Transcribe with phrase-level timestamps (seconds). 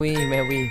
[0.00, 0.70] Oui, mais oui.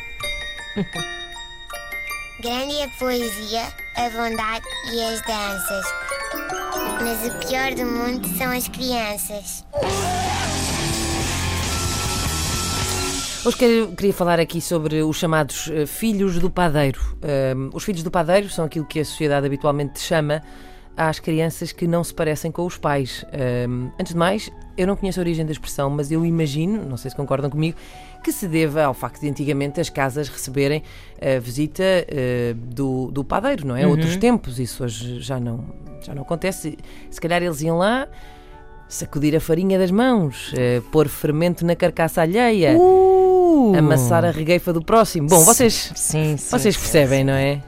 [2.40, 3.64] Grande é a poesia,
[3.98, 5.86] a bondade e as danças.
[7.04, 9.66] Mas o pior do mundo são as crianças.
[13.46, 17.02] Hoje quero- queria falar aqui sobre os chamados eh, filhos do padeiro.
[17.22, 20.42] Ahm, os filhos do padeiro são aquilo que a sociedade habitualmente chama
[20.98, 23.24] às crianças que não se parecem com os pais.
[23.32, 26.98] Ahm, antes de mais, eu não conheço a origem da expressão, mas eu imagino, não
[26.98, 27.78] sei se concordam comigo,
[28.24, 30.82] que se deva ao facto de antigamente as casas receberem
[31.22, 33.86] a visita eh, do, do padeiro, não é?
[33.88, 35.64] Outros tempos, isso hoje já não,
[36.02, 36.78] já não acontece.
[37.10, 38.08] Se calhar eles iam lá.
[38.90, 43.74] Sacudir a farinha das mãos, eh, pôr fermento na carcaça alheia, Uh!
[43.78, 45.28] amassar a regueifa do próximo.
[45.28, 46.50] Bom, vocês, Sim, sim.
[46.50, 47.62] vocês percebem, não é?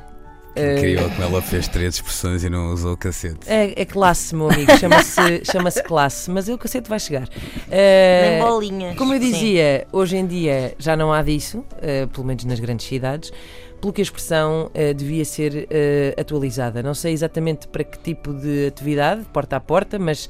[0.55, 3.39] Eh, Incrível como ela fez três expressões e não usou o cacete.
[3.47, 7.27] É, é classe, meu amigo, chama-se chama classe, mas o cacete vai chegar.
[7.69, 8.95] Eh, Nem bolinhas.
[8.97, 9.31] como eu Sim.
[9.31, 13.31] dizia, hoje em dia já não há disso, eh, pelo menos nas grandes cidades,
[13.79, 16.81] pelo que a expressão eh, devia ser eh, atualizada.
[16.83, 20.29] Não sei exatamente para que tipo de atividade, porta a porta, mas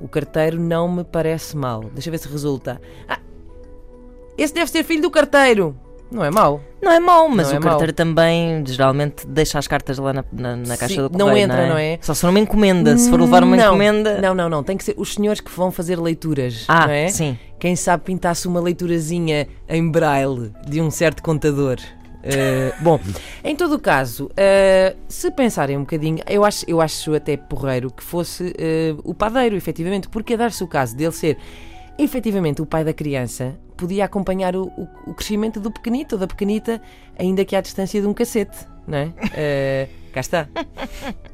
[0.00, 1.84] o carteiro não me parece mal.
[1.94, 2.80] Deixa eu ver se resulta.
[3.08, 3.20] Ah,
[4.36, 5.76] esse deve ser filho do carteiro.
[6.12, 6.60] Não é mau.
[6.82, 10.24] Não é mau, mas Não é o carteiro também geralmente deixa as cartas lá na,
[10.32, 11.44] na, na caixa Sim, do não correio.
[11.44, 11.98] entra, não é?
[12.00, 12.96] Só se for uma encomenda.
[12.98, 14.20] Se for levar uma Não, encomenda.
[14.20, 14.62] Não, não, não.
[14.62, 16.64] Tem que ser os senhores que vão fazer leituras.
[16.68, 17.08] Ah, não é?
[17.08, 17.38] sim.
[17.58, 21.76] Quem sabe pintar-se uma leiturazinha em braille de um certo contador.
[22.24, 23.00] Uh, bom,
[23.42, 27.90] em todo o caso, uh, se pensarem um bocadinho, eu acho, eu acho até porreiro
[27.90, 31.36] que fosse uh, o padeiro, efetivamente, porque a dar-se o caso dele ser
[31.98, 36.26] efetivamente o pai da criança, podia acompanhar o, o- o crescimento do pequenito ou da
[36.26, 36.80] pequenita,
[37.18, 39.06] ainda que à distância de um cacete, não é?
[39.06, 40.48] Uh, cá está.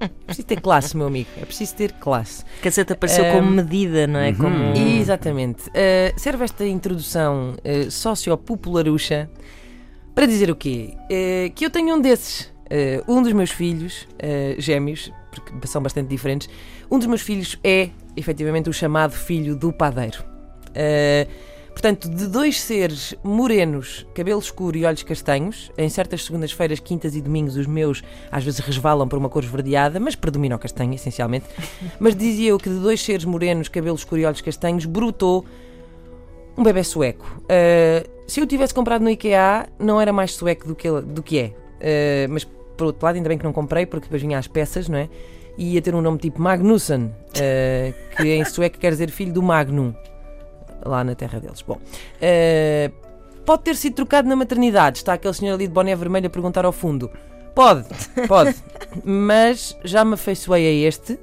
[0.00, 2.44] É preciso ter classe, meu amigo, é preciso ter classe.
[2.62, 4.32] Cacete apareceu Ahm, como medida, não é?
[4.32, 4.74] Como...
[4.76, 5.68] Exatamente.
[5.70, 9.28] Uh, serve esta introdução uh, sociopopularucha
[10.14, 10.94] para dizer o quê?
[11.04, 12.52] Uh, que eu tenho um desses.
[12.70, 14.06] Uh, um dos meus filhos,
[14.58, 16.50] gêmeos, porque são bastante diferentes,
[16.90, 20.22] um dos meus filhos é, efetivamente, o chamado filho do padeiro.
[20.78, 21.28] Uh,
[21.70, 27.20] portanto, de dois seres morenos, cabelo escuro e olhos castanhos, em certas segundas-feiras, quintas e
[27.20, 31.46] domingos, os meus às vezes resvalam para uma cor esverdeada, mas predomina o castanho, essencialmente.
[31.98, 35.44] Mas dizia eu que de dois seres morenos, cabelo escuro e olhos castanhos, brotou
[36.56, 37.42] um bebê sueco.
[37.44, 41.38] Uh, se eu tivesse comprado no IKEA, não era mais sueco do que, do que
[41.38, 41.46] é.
[41.46, 44.88] Uh, mas, por outro lado, ainda bem que não comprei, porque depois vinha às peças,
[44.88, 45.08] não é?
[45.56, 49.42] E ia ter um nome tipo Magnusson, uh, que em sueco quer dizer filho do
[49.42, 49.94] Magnum,
[50.84, 51.62] lá na terra deles.
[51.62, 52.92] Bom, uh,
[53.44, 54.98] pode ter sido trocado na maternidade.
[54.98, 57.10] Está aquele senhor ali de boné vermelho a perguntar ao fundo.
[57.54, 57.84] Pode,
[58.28, 58.54] pode.
[59.04, 61.18] mas já me afeiçoei a este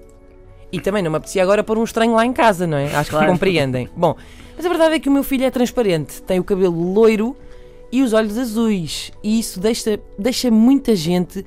[0.71, 2.87] e também não me apetecia agora pôr um estranho lá em casa, não é?
[2.93, 3.31] Acho que Claro.
[3.31, 3.87] compreendem.
[3.95, 4.15] Bom,
[4.57, 7.35] mas a verdade é que o meu filho é transparente, tem o cabelo loiro
[7.91, 9.11] e os olhos azuis.
[9.23, 11.45] E isso deixa, deixa muita gente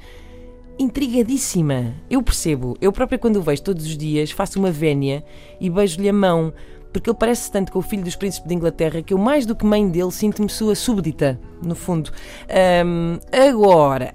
[0.79, 1.95] intrigadíssima.
[2.09, 5.25] Eu percebo, eu própria quando o vejo todos os dias faço uma vénia
[5.61, 6.53] e beijo-lhe a mão,
[6.93, 9.55] porque ele parece tanto com o filho dos príncipes de Inglaterra que eu mais do
[9.55, 12.11] que mãe dele sinto-me sua súbdita, no fundo.
[12.49, 14.13] Ahm, agora,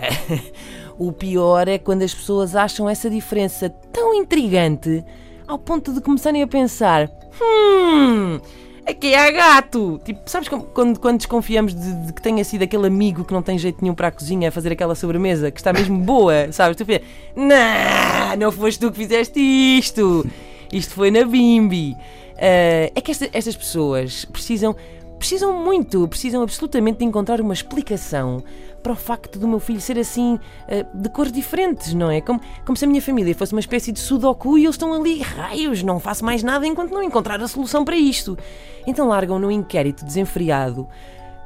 [0.97, 5.03] o pior é quando as pessoas acham essa diferença tão intrigante
[5.47, 7.09] ao ponto de começarem a pensar:
[7.41, 8.39] hum,
[8.85, 9.99] aqui há gato.
[10.03, 13.57] Tipo, sabes quando, quando desconfiamos de, de que tenha sido aquele amigo que não tem
[13.57, 16.77] jeito nenhum para a cozinha a fazer aquela sobremesa que está mesmo boa, sabes?
[16.77, 17.03] Tu fica,
[17.35, 20.25] não, não foste tu que fizeste isto.
[20.71, 21.95] Isto foi na Bimbi.
[22.37, 24.75] Ah, é que esta- estas pessoas precisam,
[25.17, 28.43] precisam muito, precisam absolutamente de encontrar uma explicação
[28.81, 32.19] para o facto do meu filho ser assim, ah, de cores diferentes, não é?
[32.19, 35.21] Como, como se a minha família fosse uma espécie de sudoku e eles estão ali,
[35.21, 38.37] raios, não faço mais nada enquanto não encontrar a solução para isto.
[38.85, 40.87] Então largam no inquérito desenfreado.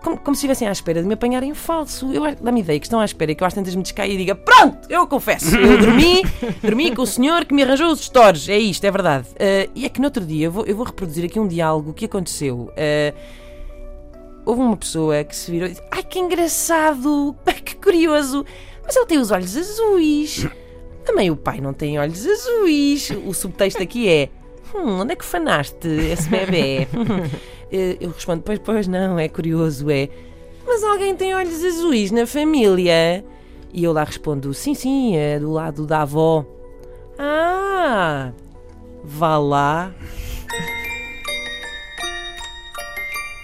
[0.04, 2.14] Como, como se estivessem à espera de me apanharem falso.
[2.14, 4.36] Eu dá-me ideia que estão à espera que eu às tantas me descaia e diga:
[4.36, 6.22] Pronto, eu confesso, eu dormi,
[6.62, 8.48] dormi com o senhor que me arranjou os stores.
[8.48, 9.28] É isto, é verdade.
[9.40, 11.94] Ah, e é que no outro dia eu vou, eu vou reproduzir aqui um diálogo
[11.94, 12.72] que aconteceu.
[12.78, 13.14] Ah,
[14.46, 18.46] houve uma pessoa que se virou e disse: Ai que engraçado, que curioso,
[18.84, 20.48] mas ele tem os olhos azuis.
[21.04, 23.12] Também o pai não tem olhos azuis.
[23.26, 24.30] O subtexto aqui é:
[24.76, 26.88] Hum, onde é que fanaste esse bebê?
[27.70, 30.08] Eh, Eu respondo: Pois, pois não, é curioso, é.
[30.66, 33.26] Mas alguém tem olhos azuis na família?
[33.74, 36.46] E eu lá respondo: Sim, sim, é do lado da avó.
[37.20, 38.32] Ah,
[39.04, 39.92] vá lá.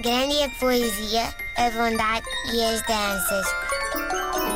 [0.01, 1.23] Grande é a poesia,
[1.57, 3.45] a bondade e as danças.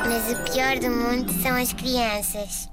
[0.08, 2.70] Mas o pior do mundo são as crianças.